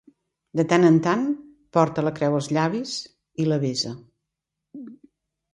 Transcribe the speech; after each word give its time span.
De 0.59 0.63
tant 0.71 0.87
en 0.87 0.95
tant, 1.07 1.27
porta 1.77 2.05
la 2.07 2.13
creu 2.21 2.39
als 2.39 2.49
llavis 2.57 2.97
i 3.45 3.49
la 3.53 3.63
besa. 3.67 3.93